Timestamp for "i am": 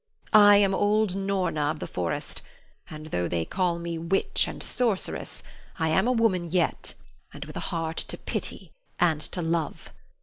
0.33-0.73, 5.77-6.07